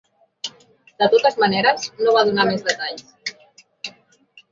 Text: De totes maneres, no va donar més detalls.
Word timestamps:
De 1.01 1.09
totes 1.15 1.35
maneres, 1.43 1.85
no 2.05 2.15
va 2.15 2.23
donar 2.31 2.47
més 2.47 2.65
detalls. 2.71 3.13